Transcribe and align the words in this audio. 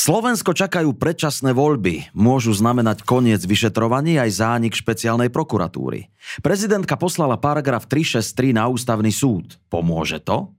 Slovensko 0.00 0.56
čakajú 0.56 0.96
predčasné 0.96 1.52
voľby. 1.52 2.16
Môžu 2.16 2.56
znamenať 2.56 3.04
koniec 3.04 3.44
vyšetrovaní 3.44 4.16
aj 4.16 4.40
zánik 4.40 4.72
špeciálnej 4.72 5.28
prokuratúry. 5.28 6.08
Prezidentka 6.40 6.96
poslala 6.96 7.36
paragraf 7.36 7.84
363 7.84 8.56
na 8.56 8.64
ústavný 8.72 9.12
súd. 9.12 9.60
Pomôže 9.68 10.24
to? 10.24 10.56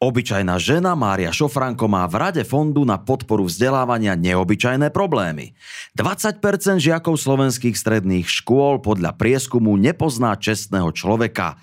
Obyčajná 0.00 0.56
žena 0.56 0.96
Mária 0.96 1.28
Šofranko 1.28 1.92
má 1.92 2.08
v 2.08 2.24
rade 2.24 2.40
fondu 2.48 2.88
na 2.88 2.96
podporu 2.96 3.44
vzdelávania 3.44 4.16
neobyčajné 4.16 4.88
problémy. 4.88 5.52
20% 6.00 6.40
žiakov 6.80 7.20
slovenských 7.20 7.76
stredných 7.76 8.24
škôl 8.32 8.80
podľa 8.80 9.12
prieskumu 9.12 9.76
nepozná 9.76 10.32
čestného 10.40 10.88
človeka. 10.96 11.60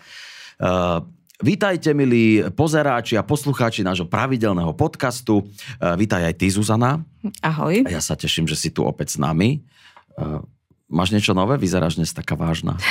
Uh, 0.62 1.02
Vítajte, 1.38 1.94
milí 1.94 2.42
pozeráči 2.58 3.14
a 3.14 3.22
poslucháči 3.22 3.86
nášho 3.86 4.10
pravidelného 4.10 4.74
podcastu. 4.74 5.46
Vítaj 5.78 6.34
aj 6.34 6.34
ty, 6.34 6.50
Zuzana. 6.50 7.06
Ahoj. 7.46 7.86
A 7.86 7.94
ja 7.94 8.02
sa 8.02 8.18
teším, 8.18 8.50
že 8.50 8.58
si 8.58 8.74
tu 8.74 8.82
opäť 8.82 9.14
s 9.14 9.18
nami. 9.22 9.62
Máš 10.90 11.14
niečo 11.14 11.38
nové? 11.38 11.62
Vyzeráš 11.62 12.02
dnes 12.02 12.10
taká 12.10 12.34
vážna. 12.34 12.82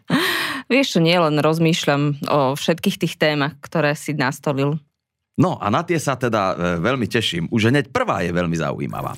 Vieš 0.72 0.96
čo, 0.96 1.00
nie 1.04 1.20
len 1.20 1.36
rozmýšľam 1.36 2.16
o 2.32 2.56
všetkých 2.56 2.96
tých 2.96 3.14
témach, 3.20 3.60
ktoré 3.60 3.92
si 3.92 4.16
nastolil. 4.16 4.80
No 5.36 5.60
a 5.60 5.68
na 5.68 5.84
tie 5.84 6.00
sa 6.00 6.16
teda 6.16 6.56
e, 6.56 6.80
veľmi 6.80 7.04
teším. 7.04 7.44
Už 7.52 7.68
hneď 7.68 7.92
prvá 7.92 8.24
je 8.24 8.32
veľmi 8.32 8.56
zaujímavá. 8.56 9.12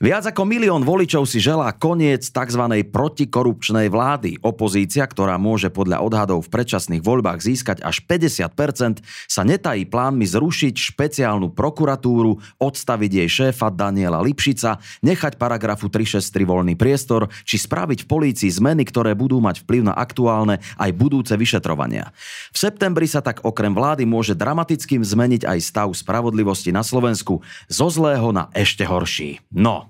Viac 0.00 0.32
ako 0.32 0.48
milión 0.48 0.80
voličov 0.80 1.28
si 1.28 1.44
želá 1.44 1.76
koniec 1.76 2.24
tzv. 2.24 2.64
protikorupčnej 2.88 3.92
vlády. 3.92 4.40
Opozícia, 4.40 5.04
ktorá 5.04 5.36
môže 5.36 5.68
podľa 5.68 6.00
odhadov 6.00 6.40
v 6.40 6.56
predčasných 6.56 7.04
voľbách 7.04 7.44
získať 7.44 7.84
až 7.84 8.00
50%, 8.08 9.04
sa 9.04 9.42
netají 9.44 9.84
plánmi 9.84 10.24
zrušiť 10.24 10.72
špeciálnu 10.72 11.52
prokuratúru, 11.52 12.40
odstaviť 12.56 13.10
jej 13.12 13.28
šéfa 13.28 13.68
Daniela 13.68 14.24
Lipšica, 14.24 14.80
nechať 15.04 15.36
paragrafu 15.36 15.92
363 15.92 16.48
voľný 16.48 16.80
priestor, 16.80 17.28
či 17.44 17.60
spraviť 17.60 18.08
v 18.08 18.08
polícii 18.08 18.48
zmeny, 18.48 18.88
ktoré 18.88 19.12
budú 19.12 19.36
mať 19.44 19.68
vplyv 19.68 19.84
na 19.84 19.92
aktuálne 19.92 20.64
aj 20.80 20.96
budúce 20.96 21.36
vyšetrovania. 21.36 22.08
V 22.56 22.56
septembri 22.56 23.04
sa 23.04 23.20
tak 23.20 23.44
okrem 23.44 23.76
vlády 23.76 24.08
môže 24.08 24.32
dramatickým 24.32 25.04
zmeniť 25.04 25.44
aj 25.44 25.58
stav 25.60 25.92
spravodlivosti 25.92 26.72
na 26.72 26.80
Slovensku 26.80 27.44
zo 27.68 27.86
zlého 27.92 28.32
na 28.32 28.48
ešte 28.56 28.88
horší. 28.88 29.44
No, 29.52 29.89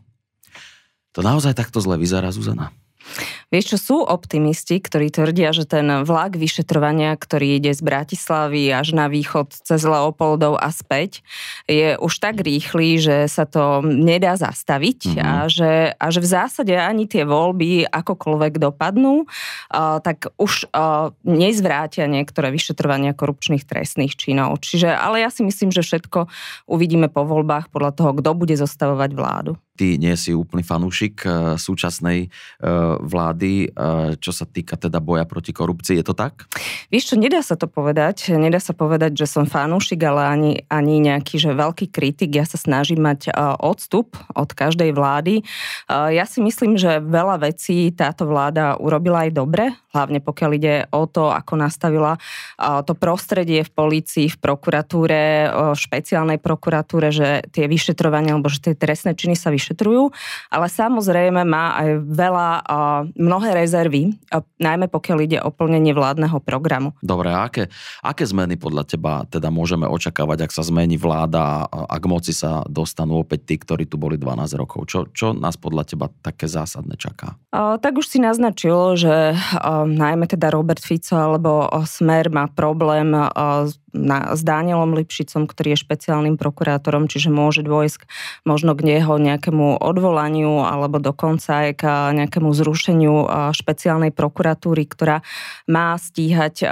to 1.11 1.21
naozaj 1.21 1.57
takto 1.57 1.83
zle 1.83 1.99
vyzerá, 1.99 2.31
Zuzana? 2.31 2.71
Vieš 3.51 3.75
čo, 3.75 3.79
sú 3.79 3.97
optimisti, 4.07 4.79
ktorí 4.79 5.11
tvrdia, 5.11 5.51
že 5.51 5.67
ten 5.67 6.07
vlak 6.07 6.39
vyšetrovania, 6.39 7.19
ktorý 7.19 7.59
ide 7.59 7.75
z 7.75 7.83
Bratislavy 7.83 8.71
až 8.71 8.95
na 8.95 9.11
východ 9.11 9.51
cez 9.51 9.83
Leopoldov 9.83 10.55
a 10.55 10.71
späť, 10.71 11.27
je 11.67 11.99
už 11.99 12.15
tak 12.23 12.39
rýchly, 12.39 13.03
že 13.03 13.27
sa 13.27 13.51
to 13.51 13.83
nedá 13.83 14.39
zastaviť 14.39 15.01
mm-hmm. 15.11 15.27
a, 15.27 15.33
že, 15.51 15.73
a 15.99 16.07
že 16.15 16.21
v 16.23 16.29
zásade 16.31 16.75
ani 16.79 17.11
tie 17.11 17.27
voľby 17.27 17.91
akokoľvek 17.91 18.63
dopadnú, 18.63 19.27
uh, 19.27 19.99
tak 19.99 20.31
už 20.39 20.71
uh, 20.71 21.11
nezvrátia 21.27 22.07
niektoré 22.07 22.55
vyšetrovania 22.55 23.19
korupčných 23.19 23.67
trestných 23.67 24.15
činov. 24.15 24.63
Čiže, 24.63 24.95
ale 24.95 25.27
ja 25.27 25.31
si 25.35 25.43
myslím, 25.43 25.75
že 25.75 25.83
všetko 25.83 26.31
uvidíme 26.71 27.11
po 27.11 27.27
voľbách 27.27 27.75
podľa 27.75 27.99
toho, 27.99 28.11
kto 28.15 28.31
bude 28.39 28.55
zostavovať 28.55 29.11
vládu 29.11 29.59
ty 29.81 29.97
nie 29.97 30.13
si 30.13 30.37
úplný 30.37 30.61
fanúšik 30.61 31.25
e, 31.25 31.29
súčasnej 31.57 32.19
e, 32.25 32.29
vlády, 33.01 33.53
e, 33.65 33.69
čo 34.21 34.29
sa 34.29 34.45
týka 34.45 34.77
teda 34.77 35.01
boja 35.01 35.25
proti 35.25 35.57
korupcii. 35.57 35.97
Je 35.97 36.05
to 36.05 36.13
tak? 36.13 36.45
Vieš 36.93 37.05
čo, 37.09 37.15
nedá 37.17 37.41
sa 37.41 37.57
to 37.57 37.65
povedať. 37.65 38.37
Nedá 38.37 38.61
sa 38.61 38.77
povedať, 38.77 39.17
že 39.17 39.25
som 39.25 39.49
fanúšik, 39.49 40.05
ale 40.05 40.23
ani, 40.29 40.53
ani 40.69 41.01
nejaký 41.01 41.41
že 41.41 41.57
veľký 41.57 41.89
kritik. 41.89 42.37
Ja 42.37 42.45
sa 42.45 42.61
snažím 42.61 43.01
mať 43.01 43.33
odstup 43.63 44.21
od 44.37 44.53
každej 44.53 44.93
vlády. 44.93 45.41
Ja 45.89 46.29
si 46.29 46.45
myslím, 46.45 46.77
že 46.77 47.01
veľa 47.01 47.41
vecí 47.41 47.89
táto 47.95 48.29
vláda 48.29 48.77
urobila 48.77 49.25
aj 49.25 49.31
dobre, 49.33 49.65
hlavne 49.95 50.19
pokiaľ 50.21 50.51
ide 50.59 50.75
o 50.91 51.07
to, 51.07 51.31
ako 51.31 51.55
nastavila 51.57 52.19
to 52.59 52.93
prostredie 52.99 53.63
v 53.63 53.71
polícii, 53.71 54.27
v 54.29 54.37
prokuratúre, 54.37 55.23
v 55.49 55.79
špeciálnej 55.79 56.43
prokuratúre, 56.43 57.15
že 57.15 57.47
tie 57.55 57.71
vyšetrovania, 57.71 58.35
alebo 58.35 58.51
že 58.51 58.61
tie 58.61 58.75
trestné 58.75 59.15
činy 59.15 59.39
sa 59.39 59.55
vyšetrujú 59.55 59.70
vyšetrujú, 59.71 60.11
ale 60.51 60.67
samozrejme 60.67 61.47
má 61.47 61.79
aj 61.79 61.89
veľa, 62.11 62.49
mnohé 63.15 63.55
rezervy, 63.55 64.19
najmä 64.59 64.91
pokiaľ 64.91 65.19
ide 65.23 65.39
o 65.39 65.55
plnenie 65.55 65.95
vládneho 65.95 66.43
programu. 66.43 66.99
Dobre, 66.99 67.31
a 67.31 67.47
aké, 67.47 67.71
aké 68.03 68.27
zmeny 68.27 68.59
podľa 68.59 68.91
teba 68.91 69.23
teda 69.31 69.55
môžeme 69.55 69.87
očakávať, 69.87 70.51
ak 70.51 70.53
sa 70.53 70.67
zmení 70.67 70.99
vláda 70.99 71.71
a 71.71 71.97
k 72.03 72.05
moci 72.11 72.35
sa 72.35 72.67
dostanú 72.67 73.23
opäť 73.23 73.47
tí, 73.47 73.55
ktorí 73.63 73.87
tu 73.87 73.95
boli 73.95 74.19
12 74.19 74.59
rokov? 74.59 74.91
Čo, 74.91 74.99
čo 75.15 75.31
nás 75.31 75.55
podľa 75.55 75.87
teba 75.87 76.07
také 76.11 76.51
zásadné 76.51 76.99
čaká? 76.99 77.39
O, 77.55 77.79
tak 77.79 77.95
už 77.95 78.11
si 78.11 78.19
naznačil, 78.19 78.99
že 78.99 79.39
o, 79.39 79.87
najmä 79.87 80.27
teda 80.27 80.51
Robert 80.51 80.83
Fico 80.83 81.15
alebo 81.15 81.71
Smer 81.87 82.27
má 82.35 82.51
problém 82.51 83.15
o, 83.15 83.31
na, 83.91 84.35
s 84.35 84.43
Danielom 84.47 84.95
Lipšicom, 84.95 85.51
ktorý 85.51 85.75
je 85.75 85.83
špeciálnym 85.83 86.39
prokurátorom, 86.39 87.11
čiže 87.11 87.29
môže 87.29 87.67
dôjsť 87.67 88.07
možno 88.47 88.73
k 88.79 88.97
neho 88.97 89.19
nejakému 89.19 89.83
odvolaniu 89.83 90.63
alebo 90.65 91.03
dokonca 91.03 91.67
aj 91.67 91.71
k 91.79 91.83
nejakému 92.17 92.51
zrušeniu 92.55 93.29
špeciálnej 93.55 94.15
prokuratúry, 94.15 94.87
ktorá 94.87 95.23
má 95.67 95.99
stíhať 95.99 96.67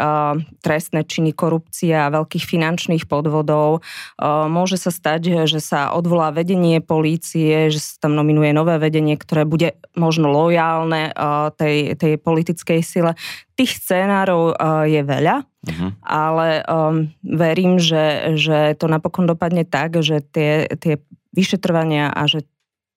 trestné 0.62 1.02
činy 1.04 1.34
korupcie 1.34 1.94
a 1.94 2.12
veľkých 2.12 2.44
finančných 2.46 3.04
podvodov. 3.10 3.82
Môže 4.22 4.78
sa 4.78 4.94
stať, 4.94 5.46
že 5.50 5.58
sa 5.58 5.92
odvolá 5.94 6.30
vedenie 6.30 6.78
polície, 6.78 7.68
že 7.68 7.82
sa 7.82 8.08
tam 8.08 8.14
nominuje 8.14 8.54
nové 8.54 8.78
vedenie, 8.78 9.18
ktoré 9.18 9.42
bude 9.44 9.78
možno 9.98 10.30
lojálne 10.30 11.10
tej, 11.58 11.98
tej 11.98 12.16
politickej 12.22 12.80
sile. 12.86 13.12
Tých 13.58 13.82
scénárov 13.82 14.54
je 14.86 15.02
veľa 15.02 15.42
Uh-huh. 15.66 15.90
Ale 16.06 16.62
um, 16.70 17.10
verím, 17.26 17.82
že, 17.82 18.38
že 18.38 18.78
to 18.78 18.86
napokon 18.86 19.26
dopadne 19.26 19.66
tak, 19.66 19.98
že 19.98 20.22
tie, 20.22 20.70
tie 20.78 21.02
vyšetrovania 21.34 22.14
a 22.14 22.30
že 22.30 22.46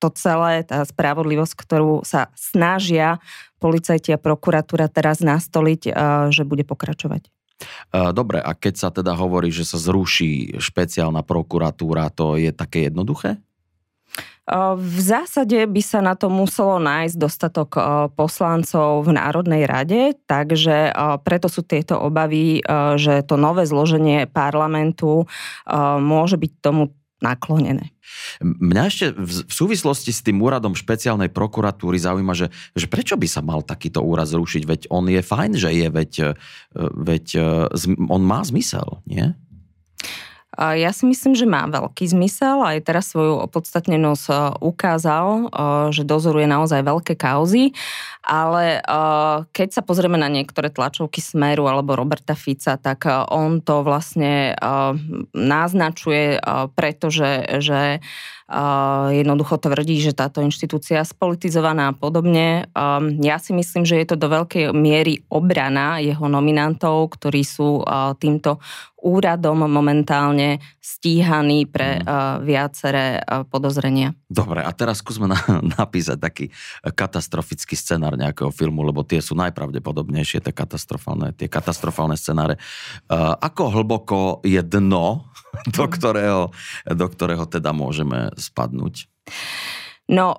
to 0.01 0.13
celé, 0.13 0.65
tá 0.65 0.81
spravodlivosť, 0.85 1.53
ktorú 1.57 2.01
sa 2.05 2.33
snažia 2.33 3.21
policajti 3.61 4.13
a 4.13 4.21
prokuratúra 4.21 4.89
teraz 4.89 5.21
nastoliť, 5.21 5.81
uh, 5.89 5.93
že 6.33 6.45
bude 6.45 6.65
pokračovať. 6.65 7.29
Uh, 7.93 8.09
dobre, 8.09 8.41
a 8.41 8.57
keď 8.57 8.73
sa 8.77 8.89
teda 8.89 9.13
hovorí, 9.13 9.53
že 9.53 9.65
sa 9.65 9.77
zruší 9.77 10.57
špeciálna 10.57 11.21
prokuratúra, 11.21 12.09
to 12.09 12.37
je 12.37 12.49
také 12.49 12.89
jednoduché? 12.89 13.37
V 14.77 14.97
zásade 14.99 15.63
by 15.69 15.81
sa 15.85 16.01
na 16.01 16.17
to 16.17 16.25
muselo 16.27 16.81
nájsť 16.81 17.15
dostatok 17.15 17.69
poslancov 18.17 19.05
v 19.05 19.13
Národnej 19.13 19.69
rade, 19.69 20.17
takže 20.25 20.91
preto 21.21 21.45
sú 21.45 21.61
tieto 21.61 22.01
obavy, 22.01 22.59
že 22.97 23.21
to 23.21 23.37
nové 23.37 23.69
zloženie 23.69 24.25
parlamentu 24.25 25.29
môže 26.01 26.41
byť 26.41 26.51
tomu 26.57 26.89
naklonené. 27.21 27.93
Mňa 28.41 28.83
ešte 28.89 29.05
v 29.13 29.45
súvislosti 29.45 30.09
s 30.09 30.25
tým 30.25 30.41
úradom 30.41 30.73
špeciálnej 30.73 31.29
prokuratúry 31.29 32.01
zaujíma, 32.01 32.33
že, 32.33 32.49
že 32.73 32.89
prečo 32.89 33.13
by 33.13 33.27
sa 33.29 33.45
mal 33.45 33.61
takýto 33.61 34.01
úrad 34.01 34.25
zrušiť, 34.25 34.65
veď 34.65 34.81
on 34.89 35.05
je 35.05 35.21
fajn, 35.21 35.51
že 35.53 35.69
je, 35.69 35.87
veď, 35.87 36.11
veď 36.97 37.25
on 38.09 38.21
má 38.25 38.41
zmysel, 38.41 39.05
nie? 39.05 39.37
Ja 40.59 40.91
si 40.91 41.07
myslím, 41.07 41.31
že 41.31 41.47
má 41.47 41.63
veľký 41.63 42.11
zmysel. 42.11 42.59
Aj 42.59 42.75
teraz 42.83 43.15
svoju 43.15 43.39
opodstatnenosť 43.47 44.25
e, 44.27 44.35
ukázal, 44.59 45.25
e, 45.31 45.43
že 45.95 46.03
dozoruje 46.03 46.43
naozaj 46.43 46.83
veľké 46.83 47.15
kauzy. 47.15 47.71
Ale 48.19 48.83
e, 48.83 48.97
keď 49.47 49.69
sa 49.71 49.79
pozrieme 49.79 50.19
na 50.19 50.27
niektoré 50.27 50.67
tlačovky 50.67 51.23
Smeru 51.23 51.71
alebo 51.71 51.95
Roberta 51.95 52.35
Fica, 52.35 52.75
tak 52.75 53.07
on 53.31 53.63
to 53.63 53.79
vlastne 53.87 54.51
naznačuje, 55.31 56.43
pretože 56.75 57.47
že 57.63 58.03
jednoducho 59.15 59.55
tvrdí, 59.57 60.03
že 60.03 60.11
táto 60.11 60.43
inštitúcia 60.43 61.01
je 61.01 61.09
spolitizovaná 61.09 61.91
a 61.91 61.97
podobne. 61.97 62.67
Ja 63.23 63.37
si 63.39 63.55
myslím, 63.55 63.87
že 63.87 63.99
je 64.03 64.07
to 64.11 64.19
do 64.19 64.27
veľkej 64.27 64.75
miery 64.75 65.23
obrana 65.31 66.03
jeho 66.03 66.27
nominantov, 66.27 67.15
ktorí 67.15 67.47
sú 67.47 67.81
týmto 68.19 68.59
úradom 69.01 69.65
momentálne 69.65 70.61
stíhaní 70.77 71.65
pre 71.65 71.97
mm. 71.97 72.45
viaceré 72.45 73.25
podozrenia. 73.49 74.13
Dobre, 74.29 74.61
a 74.61 74.69
teraz 74.77 75.01
skúsme 75.01 75.25
na, 75.25 75.41
napísať 75.81 76.21
taký 76.21 76.45
katastrofický 76.85 77.73
scenár 77.73 78.13
nejakého 78.13 78.53
filmu, 78.53 78.85
lebo 78.85 79.01
tie 79.01 79.17
sú 79.17 79.33
najpravdepodobnejšie, 79.41 80.45
tie 80.45 80.53
katastrofálne, 80.53 81.33
tie 81.33 81.49
katastrofálne 81.49 82.13
scenáre. 82.13 82.61
Ako 83.41 83.73
hlboko 83.73 84.45
je 84.45 84.61
dno, 84.61 85.30
do 85.77 85.85
ktorého, 85.87 86.51
do 86.87 87.07
ktorého 87.07 87.45
teda 87.47 87.71
môžeme 87.75 88.31
spadnúť? 88.37 89.07
No, 90.11 90.35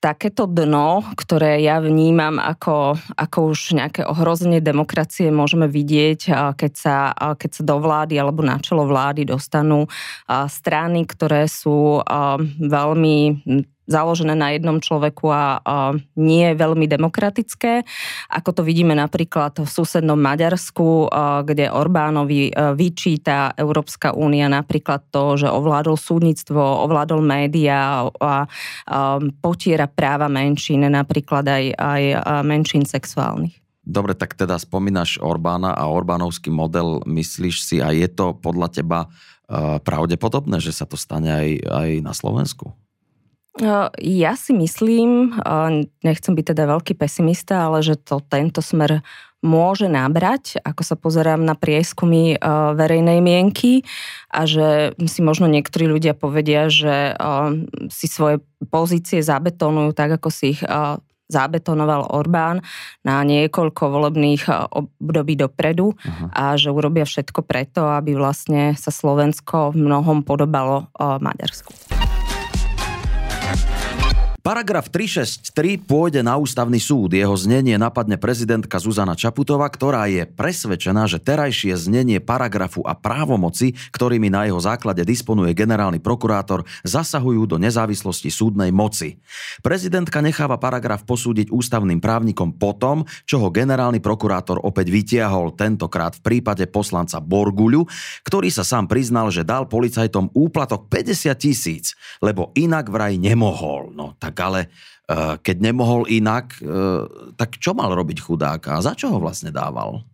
takéto 0.00 0.48
dno, 0.48 1.04
ktoré 1.12 1.60
ja 1.60 1.76
vnímam 1.76 2.40
ako, 2.40 2.96
ako 3.20 3.38
už 3.52 3.76
nejaké 3.76 4.02
ohrozenie 4.08 4.64
demokracie, 4.64 5.28
môžeme 5.28 5.68
vidieť, 5.68 6.54
keď 6.56 6.72
sa, 6.72 7.12
keď 7.36 7.50
sa 7.52 7.62
do 7.62 7.76
vlády 7.76 8.16
alebo 8.16 8.40
na 8.40 8.56
čelo 8.64 8.88
vlády 8.88 9.28
dostanú 9.28 9.84
strany, 10.48 11.04
ktoré 11.04 11.44
sú 11.46 12.00
veľmi 12.56 13.44
založené 13.90 14.38
na 14.38 14.54
jednom 14.54 14.78
človeku 14.78 15.26
a, 15.26 15.60
nie 16.14 16.54
veľmi 16.54 16.86
demokratické, 16.86 17.82
ako 18.30 18.50
to 18.54 18.62
vidíme 18.62 18.94
napríklad 18.94 19.58
v 19.58 19.66
susednom 19.66 20.14
Maďarsku, 20.14 21.10
kde 21.42 21.66
Orbánovi 21.74 22.54
a, 22.54 22.70
vyčíta 22.78 23.50
Európska 23.58 24.14
únia 24.14 24.46
napríklad 24.46 25.10
to, 25.10 25.34
že 25.34 25.50
ovládol 25.50 25.98
súdnictvo, 25.98 26.86
ovládol 26.86 27.18
médiá 27.18 28.06
a, 28.06 28.10
a 28.22 28.34
potiera 29.42 29.90
práva 29.90 30.30
menšín, 30.30 30.86
napríklad 30.86 31.42
aj, 31.50 31.64
aj 31.74 32.02
menšín 32.46 32.86
sexuálnych. 32.86 33.58
Dobre, 33.80 34.14
tak 34.14 34.38
teda 34.38 34.54
spomínaš 34.60 35.18
Orbána 35.18 35.74
a 35.74 35.90
Orbánovský 35.90 36.52
model, 36.52 37.02
myslíš 37.10 37.56
si, 37.64 37.76
a 37.82 37.90
je 37.90 38.06
to 38.06 38.38
podľa 38.38 38.70
teba 38.70 39.10
pravdepodobné, 39.82 40.62
že 40.62 40.70
sa 40.70 40.86
to 40.86 40.94
stane 40.94 41.26
aj, 41.26 41.48
aj 41.66 41.88
na 42.04 42.14
Slovensku? 42.14 42.70
Ja 43.98 44.32
si 44.38 44.54
myslím, 44.54 45.34
nechcem 46.06 46.32
byť 46.38 46.54
teda 46.54 46.70
veľký 46.70 46.94
pesimista, 46.94 47.66
ale 47.66 47.82
že 47.82 47.98
to 47.98 48.22
tento 48.22 48.62
smer 48.62 49.02
môže 49.40 49.88
nabrať, 49.88 50.60
ako 50.62 50.82
sa 50.84 50.94
pozerám 51.00 51.42
na 51.42 51.56
prieskumy 51.56 52.38
verejnej 52.76 53.18
mienky 53.24 53.82
a 54.30 54.44
že 54.44 54.94
si 55.08 55.20
možno 55.24 55.48
niektorí 55.48 55.88
ľudia 55.88 56.12
povedia, 56.12 56.70
že 56.70 57.16
si 57.90 58.06
svoje 58.06 58.38
pozície 58.70 59.24
zabetonujú 59.24 59.96
tak, 59.96 60.20
ako 60.20 60.28
si 60.30 60.54
ich 60.54 60.62
zabetonoval 61.30 62.10
Orbán 62.10 62.62
na 63.06 63.22
niekoľko 63.22 63.82
volebných 63.86 64.50
období 64.74 65.38
dopredu 65.38 65.94
uh-huh. 65.94 66.26
a 66.34 66.58
že 66.58 66.74
urobia 66.74 67.06
všetko 67.06 67.46
preto, 67.46 67.86
aby 67.86 68.18
vlastne 68.18 68.74
sa 68.74 68.90
Slovensko 68.90 69.74
v 69.74 69.90
mnohom 69.90 70.26
podobalo 70.26 70.90
Maďarsku. 71.00 71.99
Paragraf 74.40 74.88
363 74.88 75.84
pôjde 75.84 76.24
na 76.24 76.40
ústavný 76.40 76.80
súd. 76.80 77.12
Jeho 77.12 77.36
znenie 77.36 77.76
napadne 77.76 78.16
prezidentka 78.16 78.80
Zuzana 78.80 79.12
Čaputová, 79.12 79.68
ktorá 79.68 80.08
je 80.08 80.24
presvedčená, 80.24 81.04
že 81.04 81.20
terajšie 81.20 81.76
znenie 81.76 82.24
paragrafu 82.24 82.80
a 82.80 82.96
právomoci, 82.96 83.76
ktorými 83.92 84.32
na 84.32 84.48
jeho 84.48 84.56
základe 84.56 85.04
disponuje 85.04 85.52
generálny 85.52 86.00
prokurátor, 86.00 86.64
zasahujú 86.88 87.44
do 87.44 87.60
nezávislosti 87.60 88.32
súdnej 88.32 88.72
moci. 88.72 89.20
Prezidentka 89.60 90.24
necháva 90.24 90.56
paragraf 90.56 91.04
posúdiť 91.04 91.52
ústavným 91.52 92.00
právnikom 92.00 92.56
potom, 92.56 93.04
čo 93.28 93.44
ho 93.44 93.52
generálny 93.52 94.00
prokurátor 94.00 94.56
opäť 94.64 94.88
vytiahol, 94.88 95.52
tentokrát 95.52 96.16
v 96.16 96.24
prípade 96.24 96.64
poslanca 96.64 97.20
Borguľu, 97.20 97.84
ktorý 98.24 98.48
sa 98.48 98.64
sám 98.64 98.88
priznal, 98.88 99.28
že 99.28 99.44
dal 99.44 99.68
policajtom 99.68 100.32
úplatok 100.32 100.88
50 100.88 101.28
tisíc, 101.36 101.92
lebo 102.24 102.56
inak 102.56 102.88
vraj 102.88 103.20
nemohol. 103.20 103.92
No 103.92 104.16
tak 104.16 104.29
tak 104.30 104.38
ale 104.46 104.60
eh, 105.10 105.34
keď 105.42 105.56
nemohol 105.58 106.06
inak, 106.06 106.54
eh, 106.62 107.02
tak 107.34 107.58
čo 107.58 107.74
mal 107.74 107.90
robiť 107.90 108.22
chudák 108.22 108.62
a 108.70 108.78
za 108.78 108.94
čo 108.94 109.10
ho 109.10 109.18
vlastne 109.18 109.50
dával? 109.50 110.06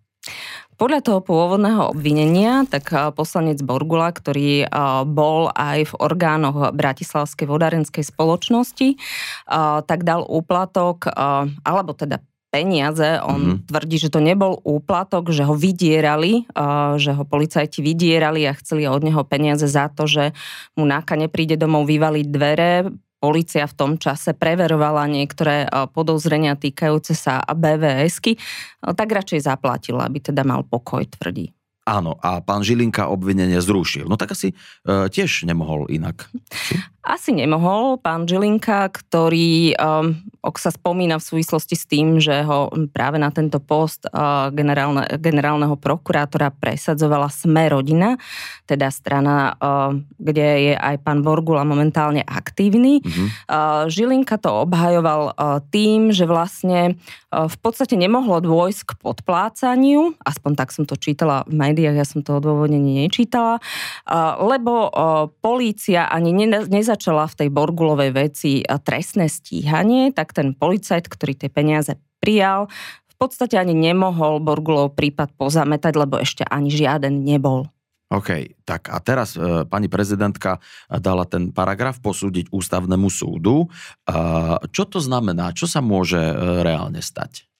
Podľa 0.77 1.01
toho 1.01 1.21
pôvodného 1.25 1.93
obvinenia, 1.93 2.65
tak 2.65 2.89
eh, 2.97 3.13
poslanec 3.13 3.61
Borgula, 3.61 4.09
ktorý 4.09 4.65
bol 5.05 5.53
aj 5.53 5.93
v 5.93 5.95
orgánoch 6.01 6.73
Bratislavskej 6.73 7.45
vodárenskej 7.45 8.09
spoločnosti, 8.09 8.97
tak 9.85 10.01
dal 10.09 10.25
úplatok, 10.25 11.13
alebo 11.61 11.93
teda 11.93 12.25
peniaze. 12.57 13.21
On 13.21 13.37
mm-hmm. 13.37 13.69
tvrdí, 13.69 13.97
že 14.01 14.09
to 14.09 14.23
nebol 14.23 14.57
úplatok, 14.65 15.29
že 15.29 15.45
ho 15.45 15.53
vydierali, 15.53 16.49
že 16.97 17.13
ho 17.13 17.25
policajti 17.29 17.85
vydierali 17.85 18.49
a 18.49 18.57
chceli 18.57 18.89
od 18.89 19.05
neho 19.05 19.21
peniaze 19.29 19.69
za 19.69 19.93
to, 19.93 20.09
že 20.09 20.33
mu 20.79 20.89
náka 20.89 21.19
nepríde 21.21 21.61
domov 21.61 21.85
vyvaliť 21.85 22.27
dvere, 22.33 22.89
Polícia 23.27 23.67
v 23.67 23.75
tom 23.75 23.93
čase 23.99 24.39
preverovala 24.39 25.11
niektoré 25.11 25.67
e, 25.67 25.69
podozrenia 25.91 26.55
týkajúce 26.55 27.19
sa 27.19 27.43
BVSky, 27.43 28.39
e, 28.39 28.95
tak 28.95 29.11
radšej 29.11 29.51
zaplatila, 29.51 30.07
aby 30.07 30.23
teda 30.23 30.47
mal 30.47 30.63
pokoj, 30.63 31.03
tvrdí. 31.11 31.51
Áno, 31.91 32.15
a 32.23 32.39
pán 32.39 32.63
Žilinka 32.63 33.11
obvinenie 33.11 33.59
zrušil. 33.59 34.07
No 34.07 34.15
tak 34.15 34.39
asi 34.39 34.55
e, 34.55 35.11
tiež 35.11 35.43
nemohol 35.43 35.91
inak. 35.91 36.31
Asi 37.07 37.31
nemohol. 37.31 38.03
Pán 38.03 38.27
Žilinka, 38.27 38.91
ktorý 38.91 39.79
um, 39.79 40.19
ok 40.43 40.59
sa 40.59 40.75
spomína 40.75 41.23
v 41.23 41.27
súvislosti 41.31 41.79
s 41.79 41.87
tým, 41.87 42.19
že 42.19 42.43
ho 42.43 42.67
práve 42.91 43.23
na 43.23 43.31
tento 43.31 43.63
post 43.63 44.11
uh, 44.11 44.51
generálne, 44.51 45.07
generálneho 45.15 45.79
prokurátora 45.79 46.51
presadzovala 46.51 47.31
Sme 47.31 47.71
rodina, 47.71 48.19
teda 48.67 48.91
strana, 48.91 49.55
uh, 49.55 49.95
kde 50.19 50.47
je 50.67 50.75
aj 50.75 51.07
pán 51.07 51.23
Borgula 51.23 51.63
momentálne 51.63 52.27
aktívny. 52.27 52.99
Mm-hmm. 52.99 53.27
Uh, 53.47 53.87
Žilinka 53.87 54.43
to 54.43 54.67
obhajoval 54.67 55.31
uh, 55.31 55.63
tým, 55.71 56.11
že 56.11 56.27
vlastne 56.27 56.99
uh, 57.31 57.47
v 57.47 57.57
podstate 57.63 57.95
nemohlo 57.95 58.43
dôjsť 58.43 58.83
k 58.83 58.93
podplácaniu, 58.99 60.19
aspoň 60.27 60.53
tak 60.59 60.75
som 60.75 60.83
to 60.83 60.99
čítala 60.99 61.47
v 61.47 61.55
médiách, 61.55 62.03
ja 62.03 62.03
som 62.03 62.27
to 62.27 62.43
odôvodnenie 62.43 63.07
nečítala, 63.07 63.63
uh, 63.63 64.43
lebo 64.43 64.91
uh, 64.91 65.31
polícia 65.39 66.11
ani 66.11 66.35
ne, 66.35 66.67
neza 66.67 66.96
nezačala 66.97 67.29
v 67.29 67.39
tej 67.45 67.49
Borgulovej 67.53 68.11
veci 68.17 68.65
trestné 68.65 69.29
stíhanie, 69.29 70.17
tak 70.17 70.33
ten 70.33 70.57
policajt, 70.57 71.13
ktorý 71.13 71.37
tie 71.37 71.53
peniaze 71.53 72.01
prijal, 72.25 72.73
v 73.05 73.15
podstate 73.21 73.61
ani 73.61 73.77
nemohol 73.77 74.41
Borgulov 74.41 74.97
prípad 74.97 75.37
pozametať, 75.37 75.93
lebo 76.01 76.17
ešte 76.17 76.49
ani 76.49 76.73
žiaden 76.73 77.21
nebol. 77.21 77.69
OK, 78.09 78.63
tak 78.65 78.89
a 78.89 79.03
teraz 79.03 79.35
e, 79.35 79.67
pani 79.67 79.91
prezidentka 79.91 80.63
dala 80.89 81.27
ten 81.27 81.51
paragraf 81.51 81.99
posúdiť 81.99 82.49
ústavnému 82.55 83.11
súdu. 83.11 83.67
E, 83.67 84.17
čo 84.71 84.87
to 84.87 85.03
znamená? 85.03 85.51
Čo 85.51 85.67
sa 85.67 85.83
môže 85.83 86.23
e, 86.23 86.35
reálne 86.63 87.03
stať? 87.03 87.51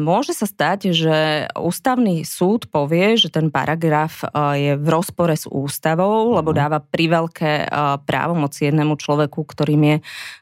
Môže 0.00 0.32
sa 0.32 0.48
stať, 0.48 0.96
že 0.96 1.44
ústavný 1.52 2.24
súd 2.24 2.72
povie, 2.72 3.20
že 3.20 3.28
ten 3.28 3.52
paragraf 3.52 4.24
je 4.56 4.80
v 4.80 4.86
rozpore 4.88 5.36
s 5.36 5.44
ústavou, 5.44 6.32
lebo 6.32 6.56
mhm. 6.56 6.56
dáva 6.56 6.78
priveľké 6.80 7.68
právomoci 8.08 8.72
jednému 8.72 8.96
človeku, 8.96 9.44
ktorým 9.44 9.82
je 9.84 9.96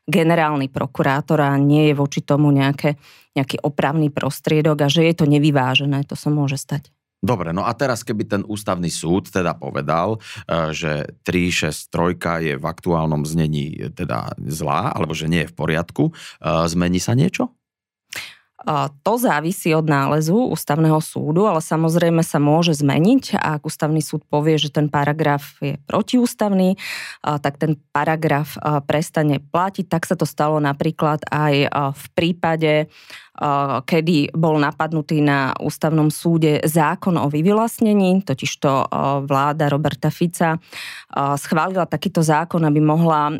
generálny 0.06 0.70
prokurátor 0.70 1.42
a 1.42 1.58
nie 1.58 1.90
je 1.90 1.94
voči 1.98 2.22
tomu 2.22 2.54
nejaké, 2.54 2.94
nejaký 3.34 3.66
opravný 3.66 4.14
prostriedok 4.14 4.86
a 4.86 4.88
že 4.88 5.02
je 5.10 5.14
to 5.18 5.26
nevyvážené, 5.26 6.06
to 6.06 6.14
sa 6.14 6.30
môže 6.30 6.62
stať. 6.62 6.94
Dobre, 7.18 7.50
no 7.50 7.66
a 7.66 7.74
teraz 7.74 8.06
keby 8.06 8.28
ten 8.30 8.42
ústavný 8.46 8.92
súd 8.92 9.32
teda 9.32 9.58
povedal, 9.58 10.22
že 10.70 11.10
363 11.26 12.54
je 12.54 12.54
v 12.54 12.64
aktuálnom 12.68 13.26
znení 13.26 13.90
teda 13.90 14.38
zlá, 14.38 14.94
alebo 14.94 15.16
že 15.16 15.26
nie 15.26 15.42
je 15.42 15.50
v 15.50 15.56
poriadku, 15.58 16.14
zmení 16.44 17.02
sa 17.02 17.18
niečo? 17.18 17.50
To 19.06 19.12
závisí 19.14 19.70
od 19.78 19.86
nálezu 19.86 20.50
ústavného 20.50 20.98
súdu, 20.98 21.46
ale 21.46 21.62
samozrejme 21.62 22.26
sa 22.26 22.42
môže 22.42 22.74
zmeniť. 22.74 23.38
A 23.38 23.62
ak 23.62 23.70
ústavný 23.70 24.02
súd 24.02 24.26
povie, 24.26 24.58
že 24.58 24.74
ten 24.74 24.90
paragraf 24.90 25.54
je 25.62 25.78
protiústavný, 25.86 26.74
tak 27.22 27.62
ten 27.62 27.78
paragraf 27.94 28.58
prestane 28.90 29.38
platiť. 29.38 29.86
Tak 29.86 30.02
sa 30.02 30.18
to 30.18 30.26
stalo 30.26 30.58
napríklad 30.58 31.22
aj 31.30 31.54
v 31.94 32.04
prípade 32.18 32.90
kedy 33.84 34.32
bol 34.32 34.56
napadnutý 34.56 35.20
na 35.20 35.52
ústavnom 35.60 36.08
súde 36.08 36.64
zákon 36.64 37.20
o 37.20 37.28
vyvlastnení, 37.28 38.24
totižto 38.24 38.88
vláda 39.28 39.68
Roberta 39.68 40.08
Fica 40.08 40.56
schválila 41.36 41.84
takýto 41.84 42.24
zákon, 42.24 42.64
aby 42.64 42.80
mohla 42.80 43.36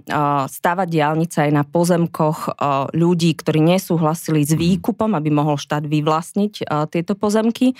stavať 0.52 0.88
diálnice 0.92 1.48
aj 1.48 1.50
na 1.50 1.64
pozemkoch 1.64 2.60
ľudí, 2.92 3.40
ktorí 3.40 3.64
nesúhlasili 3.64 4.44
s 4.44 4.52
výkupom, 4.52 5.15
aby 5.16 5.32
mohol 5.32 5.56
štát 5.56 5.88
vyvlastniť 5.88 6.68
tieto 6.92 7.16
pozemky. 7.16 7.72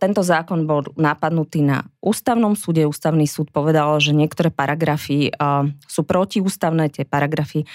Tento 0.00 0.22
zákon 0.24 0.64
bol 0.64 0.88
napadnutý 0.96 1.60
na 1.60 1.84
ústavnom 2.00 2.56
súde. 2.56 2.88
Ústavný 2.88 3.28
súd 3.28 3.52
povedal, 3.52 4.00
že 4.00 4.16
niektoré 4.16 4.48
paragrafy 4.48 5.30
sú 5.84 6.02
protiústavné, 6.02 6.88
tie 6.88 7.04
paragrafy 7.04 7.68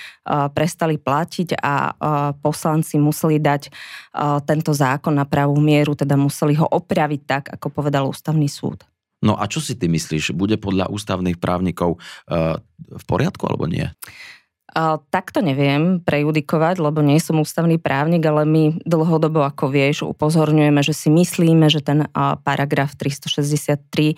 prestali 0.51 0.97
platiť 0.97 1.61
a 1.61 1.93
poslanci 2.41 2.97
museli 2.97 3.37
dať 3.37 3.69
tento 4.43 4.73
zákon 4.73 5.13
na 5.13 5.29
pravú 5.29 5.61
mieru, 5.61 5.93
teda 5.93 6.17
museli 6.17 6.57
ho 6.57 6.65
opraviť 6.65 7.21
tak, 7.29 7.43
ako 7.53 7.67
povedal 7.69 8.09
ústavný 8.09 8.49
súd. 8.49 8.83
No 9.21 9.37
a 9.37 9.45
čo 9.45 9.61
si 9.61 9.77
ty 9.77 9.85
myslíš? 9.85 10.33
Bude 10.33 10.57
podľa 10.57 10.89
ústavných 10.89 11.37
právnikov 11.37 12.01
v 12.25 13.03
poriadku 13.05 13.45
alebo 13.45 13.69
nie? 13.69 13.85
Tak 14.71 15.35
to 15.35 15.43
neviem 15.43 15.99
prejudikovať, 15.99 16.79
lebo 16.79 17.03
nie 17.03 17.19
som 17.19 17.43
ústavný 17.43 17.75
právnik, 17.75 18.23
ale 18.23 18.47
my 18.47 18.79
dlhodobo, 18.87 19.43
ako 19.43 19.67
vieš, 19.67 20.07
upozorňujeme, 20.07 20.79
že 20.79 20.95
si 20.95 21.11
myslíme, 21.11 21.67
že 21.67 21.83
ten 21.83 22.07
paragraf 22.47 22.95
363 22.95 24.15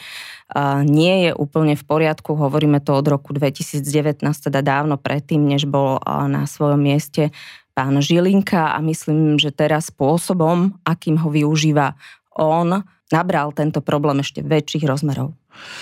nie 0.85 1.15
je 1.25 1.31
úplne 1.33 1.73
v 1.73 1.83
poriadku. 1.83 2.37
Hovoríme 2.37 2.85
to 2.85 2.93
od 2.93 3.09
roku 3.09 3.33
2019, 3.33 4.21
teda 4.21 4.61
dávno 4.61 5.01
predtým, 5.01 5.41
než 5.41 5.65
bol 5.65 5.97
na 6.05 6.45
svojom 6.45 6.77
mieste 6.77 7.33
pán 7.73 7.97
Žilinka 7.97 8.77
a 8.77 8.79
myslím, 8.85 9.41
že 9.41 9.49
teraz 9.49 9.89
spôsobom, 9.89 10.77
akým 10.85 11.17
ho 11.17 11.33
využíva 11.33 11.97
on, 12.37 12.85
nabral 13.09 13.49
tento 13.57 13.81
problém 13.81 14.21
ešte 14.21 14.45
väčších 14.45 14.85
rozmerov. 14.85 15.33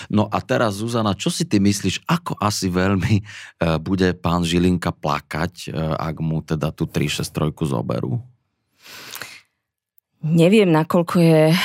No 0.10 0.28
a 0.28 0.38
teraz, 0.44 0.80
Zuzana, 0.80 1.16
čo 1.18 1.30
si 1.34 1.48
ty 1.48 1.60
myslíš, 1.62 2.04
ako 2.08 2.38
asi 2.40 2.68
veľmi 2.68 3.16
e, 3.20 3.24
bude 3.80 4.14
pán 4.18 4.44
Žilinka 4.44 4.92
plakať, 4.96 5.54
e, 5.68 5.80
ak 5.96 6.16
mu 6.20 6.44
teda 6.44 6.72
tú 6.72 6.88
363 6.88 7.54
zoberú? 7.68 8.20
Neviem, 10.22 10.70
nakoľko 10.70 11.16
je 11.18 11.44
e, 11.50 11.58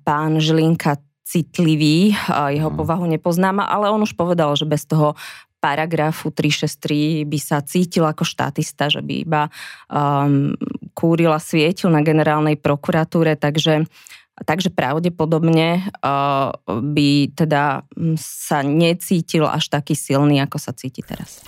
pán 0.00 0.32
Žilinka 0.40 1.02
citlivý, 1.26 2.14
jeho 2.30 2.70
hmm. 2.70 2.78
povahu 2.78 3.04
nepoznám, 3.10 3.58
ale 3.58 3.90
on 3.90 3.98
už 4.06 4.14
povedal, 4.14 4.54
že 4.54 4.62
bez 4.62 4.86
toho 4.86 5.18
paragrafu 5.58 6.30
363 6.30 7.26
by 7.26 7.38
sa 7.42 7.58
cítil 7.64 8.06
ako 8.06 8.22
štátista, 8.22 8.86
že 8.86 9.02
by 9.02 9.14
iba 9.26 9.42
um, 9.90 10.54
kúril 10.94 11.34
a 11.34 11.42
svietil 11.42 11.90
na 11.90 12.06
generálnej 12.06 12.54
prokuratúre, 12.60 13.34
takže 13.34 13.90
Takže 14.36 14.68
pravdepodobne 14.68 15.88
uh, 16.04 16.52
by 16.68 17.32
teda 17.32 17.88
sa 18.20 18.60
necítil 18.60 19.48
až 19.48 19.72
taký 19.72 19.96
silný, 19.96 20.44
ako 20.44 20.60
sa 20.60 20.76
cíti 20.76 21.00
teraz. 21.00 21.40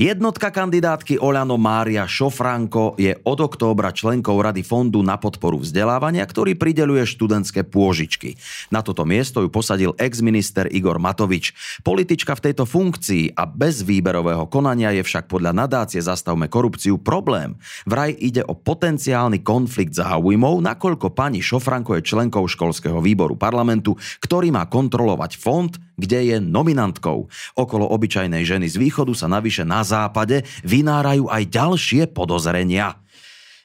Jednotka 0.00 0.48
kandidátky 0.48 1.20
Oľano 1.20 1.60
Mária 1.60 2.08
Šofranko 2.08 2.96
je 2.96 3.12
od 3.20 3.36
októbra 3.36 3.92
členkou 3.92 4.32
Rady 4.40 4.64
Fondu 4.64 5.04
na 5.04 5.20
podporu 5.20 5.60
vzdelávania, 5.60 6.24
ktorý 6.24 6.56
prideluje 6.56 7.04
študentské 7.04 7.68
pôžičky. 7.68 8.32
Na 8.72 8.80
toto 8.80 9.04
miesto 9.04 9.44
ju 9.44 9.52
posadil 9.52 9.92
ex-minister 10.00 10.72
Igor 10.72 10.96
Matovič. 10.96 11.52
Politička 11.84 12.32
v 12.32 12.48
tejto 12.48 12.64
funkcii 12.64 13.36
a 13.36 13.44
bez 13.44 13.84
výberového 13.84 14.48
konania 14.48 14.88
je 14.96 15.04
však 15.04 15.28
podľa 15.28 15.68
nadácie 15.68 16.00
Zastavme 16.00 16.48
korupciu 16.48 16.96
problém. 16.96 17.60
Vraj 17.84 18.16
ide 18.16 18.40
o 18.40 18.56
potenciálny 18.56 19.44
konflikt 19.44 19.92
záujmov, 20.00 20.64
nakoľko 20.64 21.12
pani 21.12 21.44
Šofranko 21.44 22.00
je 22.00 22.08
členkou 22.08 22.48
školského 22.48 23.04
výboru 23.04 23.36
parlamentu, 23.36 24.00
ktorý 24.24 24.48
má 24.48 24.64
kontrolovať 24.64 25.36
fond, 25.36 25.76
kde 26.00 26.32
je 26.32 26.36
nominantkou. 26.40 27.28
Okolo 27.54 27.84
obyčajnej 27.92 28.42
ženy 28.48 28.66
z 28.72 28.80
východu 28.80 29.12
sa 29.12 29.28
navyše 29.28 29.68
na 29.68 29.84
západe 29.84 30.42
vynárajú 30.64 31.28
aj 31.28 31.42
ďalšie 31.52 32.02
podozrenia. 32.16 32.96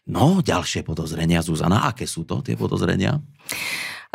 No, 0.06 0.44
ďalšie 0.44 0.86
podozrenia, 0.86 1.42
Zuzana, 1.42 1.90
aké 1.90 2.06
sú 2.06 2.28
to 2.30 2.44
tie 2.46 2.54
podozrenia? 2.54 3.18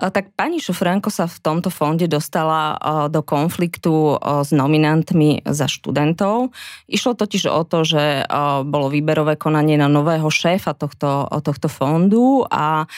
Tak 0.00 0.32
pani 0.32 0.64
Šofránko 0.64 1.12
sa 1.12 1.28
v 1.28 1.36
tomto 1.44 1.68
fonde 1.68 2.08
dostala 2.08 2.80
do 3.12 3.20
konfliktu 3.20 4.16
s 4.16 4.48
nominantmi 4.48 5.44
za 5.44 5.68
študentov. 5.68 6.56
Išlo 6.88 7.12
totiž 7.12 7.52
o 7.52 7.60
to, 7.68 7.84
že 7.84 8.24
bolo 8.64 8.88
výberové 8.88 9.36
konanie 9.36 9.76
na 9.76 9.92
nového 9.92 10.32
šéfa 10.32 10.72
tohto, 10.72 11.28
tohto 11.44 11.68
fondu 11.68 12.48
a 12.48 12.88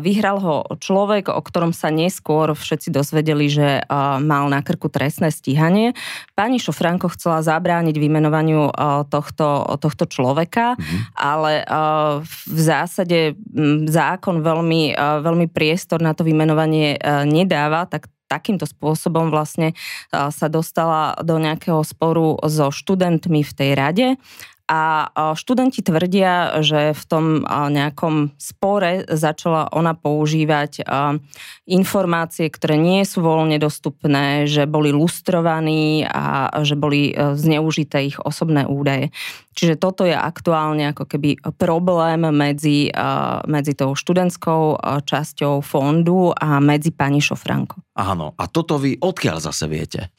vyhral 0.00 0.40
ho 0.40 0.56
človek, 0.80 1.28
o 1.28 1.44
ktorom 1.44 1.76
sa 1.76 1.92
neskôr 1.92 2.56
všetci 2.56 2.88
dozvedeli, 2.88 3.52
že 3.52 3.84
mal 4.24 4.48
na 4.48 4.64
krku 4.64 4.88
trestné 4.88 5.28
stíhanie. 5.28 5.92
Pani 6.32 6.56
Šofránko 6.56 7.12
chcela 7.12 7.44
zabrániť 7.44 8.00
vymenovaniu 8.00 8.72
tohto, 9.12 9.76
tohto 9.76 10.08
človeka, 10.08 10.80
mm-hmm. 10.80 11.00
ale 11.20 11.68
v 12.24 12.60
zásade 12.64 13.36
zákon 13.92 14.40
veľmi, 14.40 14.96
veľmi 14.96 15.52
priestor 15.52 16.00
na 16.00 16.16
to 16.16 16.24
vymenovanie 16.24 16.44
menovanie 16.46 16.94
e, 16.94 17.26
nedáva, 17.26 17.90
tak 17.90 18.06
takýmto 18.30 18.70
spôsobom 18.70 19.34
vlastne 19.34 19.74
e, 19.74 19.74
sa 20.14 20.46
dostala 20.46 21.18
do 21.26 21.42
nejakého 21.42 21.82
sporu 21.82 22.38
so 22.46 22.70
študentmi 22.70 23.42
v 23.42 23.52
tej 23.52 23.70
rade 23.74 24.06
a 24.66 25.10
študenti 25.38 25.78
tvrdia, 25.78 26.58
že 26.58 26.90
v 26.90 27.02
tom 27.06 27.24
nejakom 27.46 28.34
spore 28.34 29.06
začala 29.06 29.70
ona 29.70 29.94
používať 29.94 30.82
informácie, 31.70 32.50
ktoré 32.50 32.74
nie 32.74 33.06
sú 33.06 33.22
voľne 33.22 33.62
dostupné, 33.62 34.50
že 34.50 34.66
boli 34.66 34.90
lustrovaní 34.90 36.02
a 36.06 36.50
že 36.62 36.78
boli 36.78 37.10
e, 37.10 37.34
zneužité 37.34 38.06
ich 38.06 38.18
osobné 38.22 38.66
údaje. 38.66 39.10
Čiže 39.54 39.74
toto 39.78 40.06
je 40.06 40.14
aktuálne 40.14 40.94
ako 40.94 41.10
keby 41.10 41.42
problém 41.56 42.22
medzi, 42.28 42.92
medzi 43.48 43.72
tou 43.72 43.96
študentskou 43.96 44.78
časťou 45.02 45.64
fondu 45.64 46.30
a 46.36 46.60
medzi 46.60 46.92
pani 46.92 47.24
Šofranko. 47.24 47.80
Áno, 47.96 48.36
a 48.36 48.44
toto 48.52 48.76
vy 48.76 49.00
odkiaľ 49.00 49.40
zase 49.40 49.64
viete? 49.64 50.12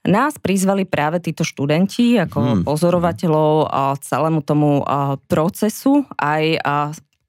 Nás 0.00 0.40
prizvali 0.40 0.88
práve 0.88 1.20
títo 1.20 1.44
študenti 1.44 2.16
ako 2.16 2.38
hmm. 2.40 2.62
pozorovateľov 2.64 3.68
celému 4.00 4.40
tomu 4.40 4.80
procesu 5.28 6.08
aj 6.16 6.56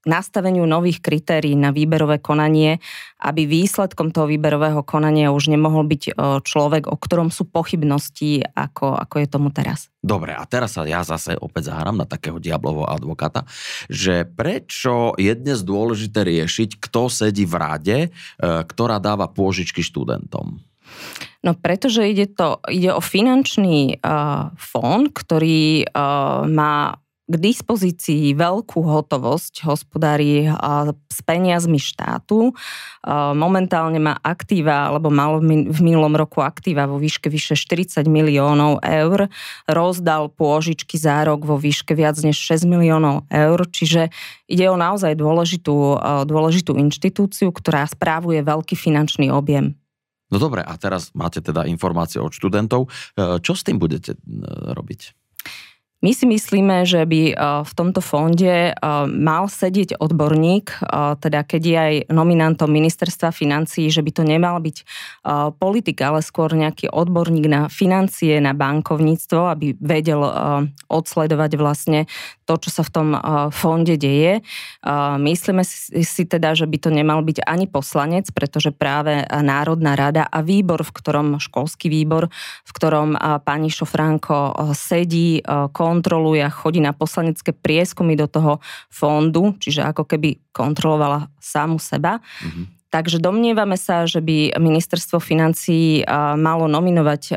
nastaveniu 0.02 0.66
nových 0.66 0.98
kritérií 0.98 1.54
na 1.54 1.70
výberové 1.70 2.18
konanie, 2.18 2.82
aby 3.22 3.46
výsledkom 3.46 4.10
toho 4.10 4.26
výberového 4.26 4.82
konania 4.82 5.30
už 5.30 5.54
nemohol 5.54 5.86
byť 5.86 6.18
človek, 6.42 6.90
o 6.90 6.98
ktorom 6.98 7.30
sú 7.30 7.46
pochybnosti, 7.46 8.42
ako, 8.58 8.98
ako 8.98 9.16
je 9.22 9.28
tomu 9.30 9.54
teraz. 9.54 9.94
Dobre, 10.02 10.34
a 10.34 10.42
teraz 10.50 10.74
sa 10.74 10.90
ja 10.90 11.06
zase 11.06 11.38
opäť 11.38 11.70
zahrám 11.70 12.02
na 12.02 12.10
takého 12.10 12.42
diablovho 12.42 12.90
advokáta, 12.90 13.46
že 13.86 14.26
prečo 14.26 15.14
je 15.22 15.38
dnes 15.38 15.62
dôležité 15.62 16.26
riešiť, 16.26 16.82
kto 16.82 17.06
sedí 17.06 17.46
v 17.46 17.56
rade, 17.62 17.98
e, 18.02 18.10
ktorá 18.42 18.98
dáva 18.98 19.30
pôžičky 19.30 19.86
študentom? 19.86 20.71
No 21.42 21.58
pretože 21.58 22.06
ide, 22.06 22.30
to, 22.30 22.62
ide 22.70 22.94
o 22.94 23.02
finančný 23.02 23.98
uh, 23.98 24.54
fond, 24.62 25.10
ktorý 25.10 25.90
uh, 25.90 26.46
má 26.46 27.02
k 27.32 27.40
dispozícii 27.40 28.36
veľkú 28.36 28.84
hotovosť, 28.84 29.64
hospodári 29.64 30.52
uh, 30.52 30.92
s 31.08 31.20
peniazmi 31.24 31.80
štátu. 31.80 32.52
Momentálne 33.36 34.00
má 34.04 34.20
aktíva, 34.20 34.92
alebo 34.92 35.08
mal 35.14 35.40
v 35.44 35.80
minulom 35.80 36.12
roku 36.16 36.44
aktíva 36.44 36.88
vo 36.88 37.00
výške 37.00 37.32
vyše 37.32 37.56
40 37.56 38.04
miliónov 38.08 38.84
eur. 38.84 39.32
Rozdal 39.68 40.32
pôžičky 40.32 40.96
za 40.96 41.24
rok 41.24 41.44
vo 41.48 41.60
výške 41.60 41.96
viac 41.96 42.20
než 42.24 42.36
6 42.36 42.68
miliónov 42.68 43.28
eur, 43.32 43.60
čiže 43.70 44.12
ide 44.48 44.66
o 44.72 44.80
naozaj 44.80 45.16
dôležitú, 45.20 46.00
dôležitú 46.28 46.80
inštitúciu, 46.80 47.52
ktorá 47.52 47.86
správuje 47.88 48.44
veľký 48.44 48.76
finančný 48.80 49.30
objem. 49.32 49.81
No 50.32 50.40
dobre, 50.40 50.64
a 50.64 50.74
teraz 50.80 51.12
máte 51.12 51.44
teda 51.44 51.68
informácie 51.68 52.24
od 52.24 52.32
študentov. 52.32 52.88
E, 52.88 52.90
čo 53.44 53.52
s 53.52 53.68
tým 53.68 53.78
budete 53.78 54.16
e, 54.16 54.20
robiť? 54.72 55.31
My 56.02 56.18
si 56.18 56.26
myslíme, 56.26 56.82
že 56.82 57.06
by 57.06 57.22
e, 57.30 57.34
v 57.62 57.74
tomto 57.78 58.02
fonde 58.02 58.74
e, 58.74 58.82
mal 59.06 59.46
sedieť 59.46 60.02
odborník, 60.02 60.74
e, 60.74 60.78
teda 61.22 61.46
keď 61.46 61.62
je 61.62 61.78
aj 61.78 61.96
nominantom 62.10 62.66
ministerstva 62.74 63.30
financí, 63.30 63.86
že 63.94 64.02
by 64.02 64.10
to 64.10 64.24
nemal 64.26 64.58
byť 64.58 64.84
politik, 65.62 66.02
ale 66.02 66.26
skôr 66.26 66.50
nejaký 66.58 66.90
odborník 66.90 67.46
na 67.46 67.62
financie, 67.70 68.42
na 68.42 68.58
bankovníctvo, 68.58 69.40
aby 69.54 69.78
vedel 69.78 70.22
odsledovať 70.90 71.52
vlastne 71.62 72.10
to, 72.50 72.58
čo 72.58 72.70
sa 72.74 72.84
v 72.84 72.92
tom 72.92 73.08
fonde 73.54 73.96
deje. 74.02 74.42
Myslíme 75.22 75.62
si 76.02 76.24
teda, 76.26 76.58
že 76.58 76.66
by 76.66 76.78
to 76.82 76.90
nemal 76.90 77.22
byť 77.22 77.46
ani 77.46 77.70
poslanec, 77.70 78.34
pretože 78.34 78.74
práve 78.74 79.22
Národná 79.30 79.94
rada 79.94 80.26
a 80.26 80.42
výbor, 80.42 80.82
v 80.82 80.96
ktorom 80.96 81.28
školský 81.38 81.88
výbor, 81.92 82.34
v 82.66 82.72
ktorom 82.74 83.14
pani 83.46 83.70
Šofránko 83.70 84.58
sedí, 84.74 85.44
kontroluje 85.92 86.40
a 86.40 86.48
chodí 86.48 86.80
na 86.80 86.96
poslanecké 86.96 87.52
prieskumy 87.52 88.16
do 88.16 88.32
toho 88.32 88.64
fondu, 88.88 89.60
čiže 89.60 89.84
ako 89.84 90.08
keby 90.08 90.40
kontrolovala 90.56 91.28
samu 91.44 91.76
seba. 91.84 92.24
Mm-hmm. 92.24 92.66
Takže 92.92 93.20
domnievame 93.20 93.76
sa, 93.76 94.08
že 94.08 94.24
by 94.24 94.56
ministerstvo 94.56 95.20
financí 95.20 96.08
malo 96.36 96.72
nominovať 96.72 97.36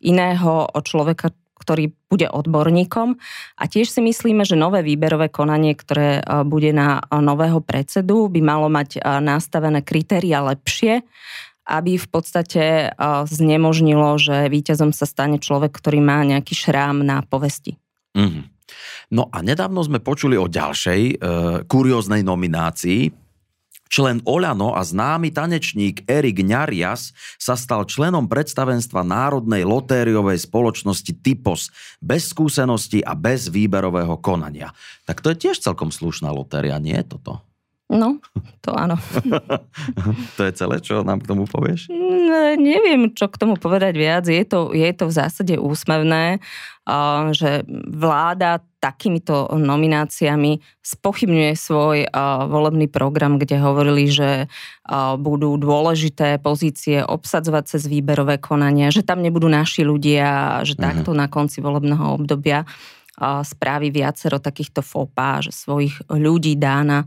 iného 0.00 0.52
človeka, 0.84 1.32
ktorý 1.60 1.92
bude 2.08 2.24
odborníkom. 2.24 3.20
A 3.60 3.68
tiež 3.68 3.92
si 3.92 4.00
myslíme, 4.00 4.48
že 4.48 4.56
nové 4.56 4.80
výberové 4.80 5.28
konanie, 5.28 5.76
ktoré 5.76 6.24
bude 6.48 6.72
na 6.72 7.04
nového 7.12 7.60
predsedu, 7.60 8.32
by 8.32 8.40
malo 8.40 8.72
mať 8.72 9.04
nastavené 9.20 9.84
kritéria 9.84 10.40
lepšie, 10.40 11.04
aby 11.68 12.00
v 12.00 12.08
podstate 12.08 12.96
znemožnilo, 13.28 14.16
že 14.16 14.48
víťazom 14.48 14.96
sa 14.96 15.04
stane 15.04 15.36
človek, 15.36 15.76
ktorý 15.76 16.00
má 16.00 16.24
nejaký 16.24 16.56
šrám 16.56 17.04
na 17.04 17.20
povesti. 17.20 17.76
Mm-hmm. 18.16 18.44
No 19.12 19.28
a 19.28 19.40
nedávno 19.44 19.80
sme 19.84 20.00
počuli 20.00 20.36
o 20.36 20.48
ďalšej 20.48 21.00
e, 21.00 21.14
kurióznej 21.64 22.20
nominácii, 22.20 23.28
Člen 23.88 24.20
Oľano 24.28 24.76
a 24.76 24.84
známy 24.84 25.32
tanečník 25.32 26.04
Erik 26.04 26.44
Ňarias 26.44 27.16
sa 27.40 27.56
stal 27.56 27.88
členom 27.88 28.28
predstavenstva 28.28 29.00
Národnej 29.00 29.64
lotériovej 29.64 30.44
spoločnosti 30.44 31.24
Typos 31.24 31.72
bez 31.96 32.28
skúsenosti 32.28 33.00
a 33.00 33.16
bez 33.16 33.48
výberového 33.48 34.20
konania. 34.20 34.76
Tak 35.08 35.24
to 35.24 35.32
je 35.32 35.48
tiež 35.48 35.64
celkom 35.64 35.88
slušná 35.88 36.28
lotéria, 36.28 36.76
nie 36.76 37.00
je 37.00 37.16
toto? 37.16 37.47
No, 37.88 38.20
to 38.60 38.76
áno. 38.76 39.00
to 40.36 40.40
je 40.44 40.52
celé, 40.52 40.76
čo 40.84 41.00
nám 41.00 41.24
k 41.24 41.28
tomu 41.32 41.48
povieš? 41.48 41.88
Ne, 41.88 42.52
neviem, 42.60 43.08
čo 43.16 43.32
k 43.32 43.40
tomu 43.40 43.56
povedať 43.56 43.96
viac. 43.96 44.28
Je 44.28 44.44
to, 44.44 44.76
je 44.76 44.92
to 44.92 45.08
v 45.08 45.16
zásade 45.16 45.56
úsmevné, 45.56 46.36
že 47.32 47.64
vláda 47.88 48.60
takýmito 48.84 49.48
nomináciami 49.56 50.60
spochybňuje 50.84 51.52
svoj 51.56 52.12
volebný 52.52 52.92
program, 52.92 53.40
kde 53.40 53.56
hovorili, 53.56 54.12
že 54.12 54.52
budú 55.16 55.56
dôležité 55.56 56.44
pozície 56.44 57.00
obsadzovať 57.00 57.72
cez 57.72 57.88
výberové 57.88 58.36
konania, 58.36 58.92
že 58.92 59.00
tam 59.00 59.24
nebudú 59.24 59.48
naši 59.48 59.88
ľudia, 59.88 60.60
že 60.68 60.76
mhm. 60.76 60.80
takto 60.84 61.16
na 61.16 61.32
konci 61.32 61.64
volebného 61.64 62.20
obdobia 62.20 62.68
spraví 63.18 63.90
viacero 63.90 64.38
takýchto 64.38 64.78
fópa, 64.84 65.42
že 65.42 65.50
svojich 65.50 66.06
ľudí 66.06 66.54
dá 66.54 66.86
na 66.86 66.98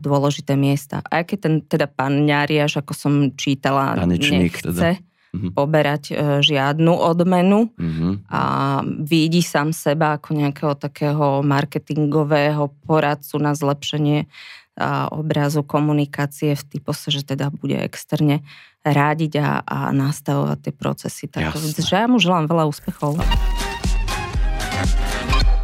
dôležité 0.00 0.56
miesta. 0.56 1.04
Aj 1.04 1.20
keď 1.20 1.38
ten 1.38 1.54
teda 1.60 1.84
pán 1.84 2.24
Ňariaš, 2.24 2.80
ako 2.80 2.92
som 2.96 3.12
čítala, 3.36 3.92
Tanečník, 3.92 4.56
nechce 4.56 4.64
teda. 4.64 4.96
Poberať 5.30 6.10
e, 6.10 6.14
žiadnu 6.42 6.90
odmenu 6.90 7.70
mm-hmm. 7.70 8.26
a 8.34 8.42
vidí 9.04 9.46
sám 9.46 9.70
seba 9.70 10.18
ako 10.18 10.34
nejakého 10.34 10.74
takého 10.74 11.46
marketingového 11.46 12.66
poradcu 12.82 13.38
na 13.38 13.54
zlepšenie 13.54 14.26
obrazu 15.12 15.60
komunikácie 15.60 16.56
v 16.56 16.62
typose, 16.64 17.12
že 17.12 17.22
teda 17.22 17.52
bude 17.52 17.76
externe 17.76 18.40
rádiť 18.80 19.32
a, 19.36 19.60
a 19.60 19.78
nastavovať 19.92 20.58
tie 20.64 20.72
procesy. 20.72 21.24
Tak, 21.28 21.52
že 21.52 21.84
ja 21.84 22.08
mu 22.08 22.16
želám 22.16 22.48
veľa 22.48 22.64
úspechov. 22.64 23.20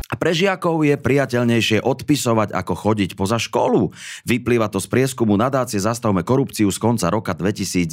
Pre 0.06 0.30
žiakov 0.30 0.86
je 0.86 0.94
priateľnejšie 0.94 1.82
odpisovať, 1.82 2.54
ako 2.54 2.72
chodiť 2.78 3.18
poza 3.18 3.42
školu. 3.42 3.90
Vyplýva 4.22 4.70
to 4.70 4.78
z 4.78 4.86
prieskumu 4.86 5.34
nadácie 5.34 5.82
Zastavme 5.82 6.22
korupciu 6.22 6.70
z 6.70 6.78
konca 6.78 7.10
roka 7.10 7.34
2022. 7.34 7.90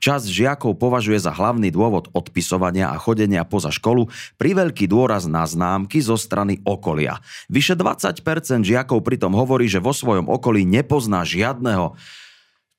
Časť 0.00 0.26
žiakov 0.26 0.80
považuje 0.80 1.20
za 1.20 1.36
hlavný 1.36 1.68
dôvod 1.68 2.08
odpisovania 2.16 2.88
a 2.88 2.96
chodenia 2.96 3.44
poza 3.44 3.68
školu 3.68 4.08
pri 4.40 4.56
veľký 4.56 4.88
dôraz 4.88 5.28
na 5.28 5.44
známky 5.44 6.00
zo 6.00 6.16
strany 6.16 6.64
okolia. 6.64 7.20
Vyše 7.52 7.76
20% 7.76 8.64
žiakov 8.64 9.04
pritom 9.04 9.36
hovorí, 9.36 9.68
že 9.68 9.84
vo 9.84 9.92
svojom 9.92 10.32
okolí 10.32 10.64
nepozná 10.64 11.28
žiadneho 11.28 11.92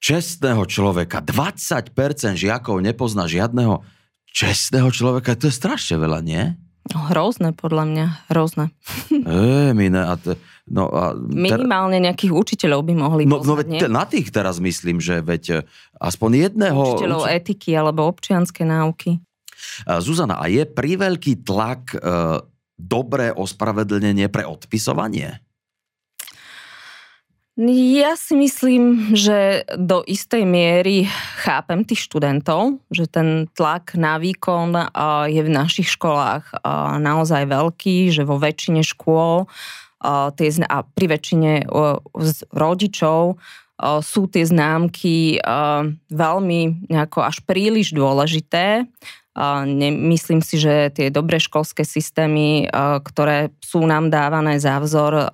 čestného 0.01 0.65
človeka. 0.65 1.21
20% 1.21 1.93
žiakov 2.33 2.81
nepozná 2.81 3.29
žiadneho 3.29 3.85
čestného 4.33 4.89
človeka. 4.89 5.37
To 5.37 5.47
je 5.47 5.53
strašne 5.53 6.01
veľa, 6.01 6.25
nie? 6.25 6.57
No, 6.91 6.99
hrozné, 7.07 7.55
podľa 7.55 7.83
mňa, 7.87 8.05
hrozné. 8.27 8.65
E, 9.23 9.71
mine, 9.71 10.03
a 10.03 10.19
te, 10.19 10.35
no, 10.67 10.91
a 10.91 11.15
ter... 11.15 11.55
Minimálne 11.55 12.03
nejakých 12.03 12.33
učiteľov 12.35 12.83
by 12.83 12.93
mohli 12.99 13.23
no, 13.23 13.39
poznať, 13.39 13.47
no, 13.47 13.55
veď, 13.55 13.71
na 13.87 14.03
tých 14.03 14.27
teraz 14.35 14.59
myslím, 14.59 14.99
že 14.99 15.23
veď 15.23 15.43
e, 15.47 15.57
aspoň 16.03 16.51
jedného... 16.51 16.75
Učiteľov 16.75 17.23
uč... 17.23 17.31
etiky 17.31 17.71
alebo 17.75 18.03
občianské 18.07 18.67
náuky. 18.67 19.19
Zuzana, 20.03 20.43
a 20.43 20.51
je 20.51 20.67
priveľký 20.67 21.47
tlak 21.47 21.95
e, 21.95 21.97
dobré 22.75 23.31
ospravedlnenie 23.31 24.27
pre 24.27 24.43
odpisovanie? 24.43 25.42
Ja 27.53 28.17
si 28.17 28.33
myslím, 28.33 29.13
že 29.13 29.61
do 29.77 30.01
istej 30.01 30.41
miery 30.41 31.05
chápem 31.37 31.85
tých 31.85 32.09
študentov, 32.09 32.81
že 32.89 33.05
ten 33.05 33.45
tlak 33.53 33.93
na 33.93 34.17
výkon 34.17 34.73
je 35.29 35.37
v 35.37 35.53
našich 35.53 35.85
školách 35.93 36.65
naozaj 36.97 37.45
veľký, 37.45 38.09
že 38.09 38.25
vo 38.25 38.41
väčšine 38.41 38.81
škôl 38.81 39.45
a 40.01 40.33
pri 40.97 41.05
väčšine 41.05 41.69
rodičov 42.57 43.37
sú 43.99 44.31
tie 44.31 44.47
známky 44.47 45.43
veľmi 46.07 46.87
nejako 46.87 47.19
až 47.19 47.43
príliš 47.43 47.91
dôležité 47.91 48.87
Nemyslím 49.65 50.45
si, 50.45 50.61
že 50.61 50.93
tie 50.93 51.09
dobré 51.09 51.41
školské 51.41 51.81
systémy, 51.81 52.69
ktoré 53.01 53.49
sú 53.65 53.81
nám 53.81 54.13
dávané 54.13 54.61
za 54.61 54.77
vzor, 54.77 55.25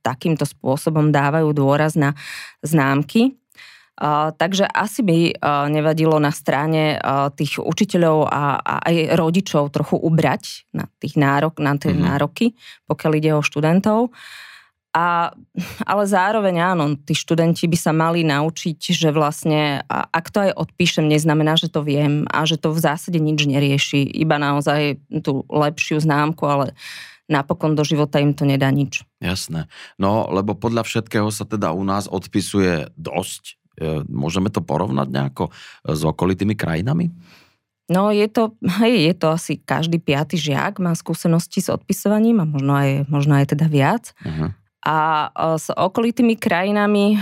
takýmto 0.00 0.48
spôsobom 0.48 1.12
dávajú 1.12 1.52
dôraz 1.52 1.92
na 1.92 2.16
známky. 2.64 3.36
Takže 4.40 4.64
asi 4.72 5.04
by 5.04 5.18
nevadilo 5.68 6.16
na 6.16 6.32
strane 6.32 6.96
tých 7.36 7.60
učiteľov 7.60 8.24
a, 8.24 8.56
aj 8.88 9.20
rodičov 9.20 9.68
trochu 9.68 10.00
ubrať 10.00 10.64
na, 10.72 10.88
tých 10.96 11.20
nárok, 11.20 11.60
na 11.60 11.76
tie 11.76 11.92
mm-hmm. 11.92 12.08
nároky, 12.08 12.56
pokiaľ 12.88 13.12
ide 13.20 13.30
o 13.36 13.44
študentov. 13.44 14.08
A, 14.92 15.32
ale 15.88 16.04
zároveň 16.04 16.76
áno, 16.76 17.00
tí 17.00 17.16
študenti 17.16 17.64
by 17.64 17.78
sa 17.80 17.96
mali 17.96 18.28
naučiť, 18.28 18.76
že 18.92 19.08
vlastne 19.08 19.80
ak 19.88 20.28
to 20.28 20.44
aj 20.44 20.52
odpíšem, 20.52 21.08
neznamená, 21.08 21.56
že 21.56 21.72
to 21.72 21.80
viem 21.80 22.28
a 22.28 22.44
že 22.44 22.60
to 22.60 22.76
v 22.76 22.84
zásade 22.84 23.16
nič 23.16 23.48
nerieši, 23.48 24.04
iba 24.04 24.36
naozaj 24.36 25.00
tú 25.24 25.48
lepšiu 25.48 25.96
známku, 26.04 26.44
ale 26.44 26.76
napokon 27.24 27.72
do 27.72 27.80
života 27.88 28.20
im 28.20 28.36
to 28.36 28.44
nedá 28.44 28.68
nič. 28.68 29.00
Jasné. 29.24 29.64
No, 29.96 30.28
lebo 30.28 30.52
podľa 30.52 30.84
všetkého 30.84 31.32
sa 31.32 31.48
teda 31.48 31.72
u 31.72 31.80
nás 31.88 32.04
odpisuje 32.04 32.92
dosť. 32.92 33.56
E, 33.80 34.04
môžeme 34.12 34.52
to 34.52 34.60
porovnať 34.60 35.08
nejako 35.08 35.48
s 35.88 36.00
okolitými 36.04 36.52
krajinami? 36.52 37.08
No 37.88 38.12
je 38.12 38.28
to, 38.28 38.52
hej, 38.84 39.08
je 39.08 39.14
to 39.16 39.26
asi 39.32 39.52
každý 39.58 40.00
piaty 40.00 40.36
žiak 40.36 40.80
má 40.80 40.92
skúsenosti 40.92 41.64
s 41.64 41.72
odpisovaním 41.72 42.44
a 42.44 42.46
možno 42.46 42.72
aj, 42.76 42.90
možno 43.08 43.40
aj 43.40 43.56
teda 43.56 43.66
viac. 43.68 44.12
Uh-huh. 44.22 44.52
A 44.82 45.30
s 45.58 45.70
okolitými 45.70 46.34
krajinami 46.34 47.18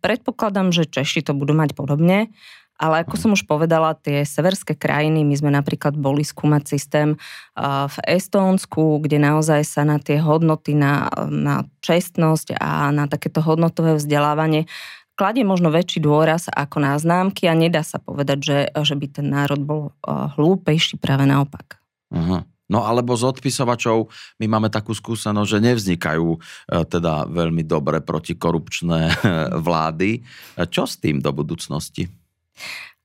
predpokladám, 0.00 0.72
že 0.72 0.88
Češi 0.88 1.20
to 1.20 1.36
budú 1.36 1.52
mať 1.52 1.76
podobne. 1.76 2.32
Ale 2.78 3.02
ako 3.02 3.14
som 3.18 3.30
už 3.34 3.42
povedala, 3.42 3.98
tie 3.98 4.22
severské 4.22 4.78
krajiny, 4.78 5.26
my 5.26 5.34
sme 5.34 5.50
napríklad 5.50 5.98
boli 5.98 6.22
skúmať 6.22 6.62
systém 6.78 7.18
v 7.58 7.96
Estónsku, 8.06 9.02
kde 9.02 9.18
naozaj 9.18 9.66
sa 9.66 9.82
na 9.82 9.98
tie 9.98 10.22
hodnoty, 10.22 10.78
na, 10.78 11.10
na 11.26 11.66
čestnosť 11.82 12.54
a 12.54 12.94
na 12.94 13.10
takéto 13.10 13.42
hodnotové 13.42 13.98
vzdelávanie 13.98 14.70
kladie 15.18 15.42
možno 15.42 15.74
väčší 15.74 15.98
dôraz 15.98 16.46
ako 16.46 16.78
na 16.78 16.94
známky 16.94 17.50
a 17.50 17.58
nedá 17.58 17.82
sa 17.82 17.98
povedať, 17.98 18.38
že, 18.38 18.58
že 18.70 18.94
by 18.94 19.06
ten 19.10 19.26
národ 19.26 19.58
bol 19.58 19.82
hlúpejší, 20.06 21.02
práve 21.02 21.26
naopak. 21.26 21.82
Uh-huh. 22.14 22.46
No 22.68 22.84
alebo 22.84 23.16
z 23.16 23.24
odpisovačov 23.24 24.12
my 24.38 24.46
máme 24.46 24.68
takú 24.68 24.92
skúsenosť, 24.92 25.48
že 25.48 25.64
nevznikajú 25.64 26.28
e, 26.36 26.38
teda 26.84 27.24
veľmi 27.28 27.64
dobre 27.64 28.04
protikorupčné 28.04 29.00
e, 29.10 29.14
vlády. 29.56 30.10
E, 30.16 30.20
čo 30.68 30.84
s 30.84 31.00
tým 31.00 31.24
do 31.24 31.32
budúcnosti? 31.32 32.06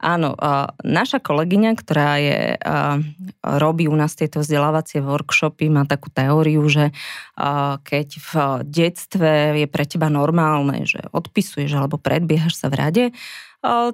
Áno, 0.04 0.36
naša 0.84 1.24
kolegyňa, 1.24 1.72
ktorá 1.80 2.20
je, 2.20 2.60
robí 3.40 3.88
u 3.88 3.96
nás 3.96 4.12
tieto 4.20 4.44
vzdelávacie 4.44 5.00
workshopy, 5.00 5.72
má 5.72 5.88
takú 5.88 6.12
teóriu, 6.12 6.60
že 6.68 6.92
keď 7.88 8.08
v 8.20 8.32
detstve 8.68 9.64
je 9.64 9.68
pre 9.72 9.88
teba 9.88 10.12
normálne, 10.12 10.84
že 10.84 11.08
odpisuješ 11.16 11.80
alebo 11.80 11.96
predbiehaš 11.96 12.60
sa 12.60 12.68
v 12.68 12.76
rade, 12.76 13.06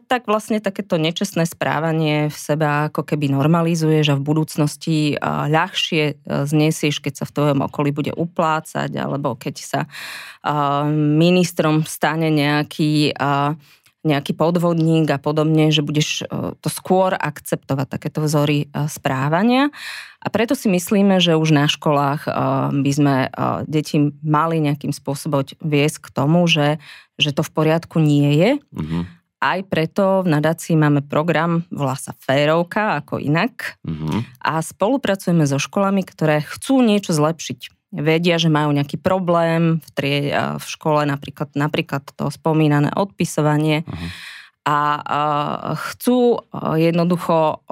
tak 0.09 0.25
vlastne 0.25 0.57
takéto 0.57 0.97
nečestné 0.97 1.45
správanie 1.45 2.33
v 2.33 2.37
sebe 2.37 2.65
ako 2.89 3.05
keby 3.05 3.29
normalizuješ 3.29 4.09
a 4.09 4.17
v 4.17 4.25
budúcnosti 4.25 5.13
ľahšie 5.21 6.03
e, 6.09 6.13
znesieš, 6.49 6.97
keď 6.97 7.21
sa 7.21 7.25
v 7.29 7.35
tvojom 7.37 7.59
okolí 7.69 7.93
bude 7.93 8.09
uplácať, 8.09 8.89
alebo 8.97 9.37
keď 9.37 9.55
sa 9.61 9.81
ministrom 10.89 11.85
stane 11.85 12.33
nejaký 12.33 13.13
nejaký 13.99 14.31
podvodník 14.31 15.11
a 15.11 15.19
podobne, 15.19 15.75
že 15.75 15.83
budeš 15.83 16.23
e, 16.23 16.55
to 16.63 16.69
skôr 16.71 17.11
akceptovať 17.19 17.99
takéto 17.99 18.23
vzory 18.23 18.71
e, 18.71 18.87
správania. 18.87 19.75
A 20.23 20.31
preto 20.31 20.55
si 20.55 20.71
myslíme, 20.71 21.19
že 21.19 21.35
už 21.35 21.51
na 21.51 21.67
školách 21.67 22.27
by 22.75 22.91
sme 22.91 23.31
deti 23.67 24.11
mali 24.19 24.59
nejakým 24.59 24.91
spôsobom 24.91 25.47
viesť 25.63 26.07
k 26.07 26.09
tomu, 26.11 26.43
že, 26.43 26.79
že 27.15 27.31
to 27.31 27.39
v 27.39 27.51
poriadku 27.51 28.03
nie 28.03 28.35
je. 28.35 28.51
Mm-hmm 28.75 29.18
aj 29.39 29.59
preto 29.71 30.27
v 30.27 30.35
nadácii 30.35 30.75
máme 30.75 30.99
program, 30.99 31.63
volá 31.71 31.95
sa 31.95 32.11
Férovka, 32.11 32.99
ako 32.99 33.23
inak. 33.23 33.79
Uh-huh. 33.87 34.19
A 34.43 34.59
spolupracujeme 34.59 35.47
so 35.47 35.55
školami, 35.55 36.03
ktoré 36.03 36.43
chcú 36.43 36.83
niečo 36.83 37.15
zlepšiť. 37.15 37.71
Vedia, 37.89 38.37
že 38.37 38.53
majú 38.53 38.69
nejaký 38.75 39.01
problém 39.01 39.81
v, 39.81 39.89
trie, 39.95 40.19
v 40.35 40.65
škole, 40.67 41.07
napríklad, 41.09 41.55
napríklad 41.57 42.05
to 42.13 42.29
spomínané 42.29 42.91
odpisovanie. 42.93 43.87
Uh-huh. 43.87 44.09
A, 44.67 44.77
a 45.01 45.19
chcú 45.87 46.43
jednoducho 46.77 47.63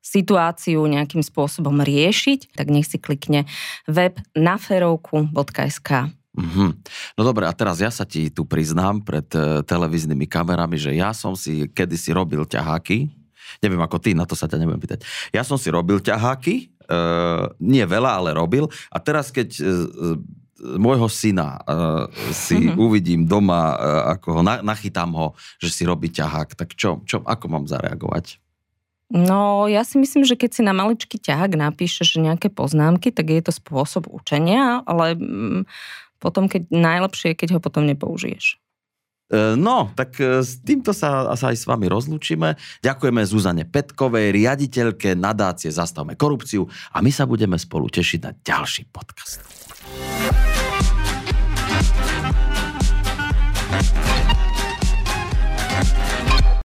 situáciu 0.00 0.80
nejakým 0.88 1.20
spôsobom 1.20 1.84
riešiť, 1.84 2.56
tak 2.56 2.72
nech 2.72 2.88
si 2.88 2.96
klikne 2.96 3.44
web 3.84 4.16
na 4.32 4.56
ferovku.sk 4.56 6.16
Mm-hmm. 6.36 6.70
No 7.16 7.22
dobre, 7.24 7.48
a 7.48 7.52
teraz 7.56 7.80
ja 7.80 7.88
sa 7.88 8.04
ti 8.04 8.28
tu 8.28 8.44
priznám 8.44 9.00
pred 9.00 9.26
uh, 9.32 9.64
televíznymi 9.64 10.28
kamerami, 10.28 10.76
že 10.76 10.92
ja 10.92 11.16
som 11.16 11.32
si 11.32 11.66
kedysi 11.72 12.12
robil 12.12 12.44
ťaháky, 12.44 13.08
neviem 13.64 13.80
ako 13.80 13.96
ty, 13.96 14.12
na 14.12 14.28
to 14.28 14.36
sa 14.36 14.44
ťa 14.44 14.60
nebudem 14.60 14.82
pýtať. 14.82 15.08
Ja 15.32 15.42
som 15.42 15.56
si 15.56 15.72
robil 15.72 15.98
ťaháky, 16.04 16.68
uh, 16.86 17.50
nie 17.58 17.82
veľa, 17.82 18.22
ale 18.22 18.36
robil 18.36 18.68
a 18.92 18.98
teraz 19.00 19.32
keď 19.32 19.48
uh, 19.56 20.20
môjho 20.78 21.06
syna 21.06 21.58
uh, 21.64 22.10
si 22.34 22.70
mm-hmm. 22.70 22.78
uvidím 22.78 23.20
doma, 23.24 23.74
uh, 23.74 24.02
ako 24.18 24.28
ho 24.38 24.42
na, 24.44 24.60
nachytám 24.60 25.10
ho, 25.14 25.32
že 25.58 25.70
si 25.70 25.82
robí 25.88 26.10
ťahák, 26.10 26.54
tak 26.58 26.74
čo, 26.74 27.02
čo, 27.08 27.24
ako 27.24 27.44
mám 27.50 27.64
zareagovať? 27.70 28.42
No, 29.08 29.64
ja 29.64 29.88
si 29.88 29.96
myslím, 29.96 30.28
že 30.28 30.36
keď 30.36 30.50
si 30.52 30.60
na 30.60 30.76
maličký 30.76 31.16
ťahák 31.16 31.56
napíšeš 31.56 32.20
nejaké 32.20 32.52
poznámky, 32.52 33.08
tak 33.08 33.32
je 33.32 33.40
to 33.40 33.56
spôsob 33.56 34.04
učenia, 34.04 34.84
ale 34.84 35.16
mm, 35.16 35.64
potom, 36.18 36.50
keď 36.50 36.70
najlepšie 36.70 37.38
keď 37.38 37.58
ho 37.58 37.60
potom 37.62 37.86
nepoužiješ. 37.86 38.58
E, 39.28 39.56
no, 39.60 39.92
tak 39.92 40.16
e, 40.20 40.40
s 40.40 40.64
týmto 40.64 40.96
sa, 40.96 41.28
sa 41.36 41.52
aj 41.52 41.56
s 41.60 41.68
vami 41.68 41.84
rozlúčime. 41.84 42.56
Ďakujeme 42.80 43.20
Zuzane 43.28 43.64
Petkovej, 43.68 44.32
riaditeľke 44.32 45.12
nadácie 45.12 45.68
Zastavme 45.68 46.16
korupciu 46.16 46.64
a 46.96 47.04
my 47.04 47.12
sa 47.12 47.28
budeme 47.28 47.60
spolu 47.60 47.92
tešiť 47.92 48.20
na 48.24 48.32
ďalší 48.32 48.88
podcast. 48.88 49.57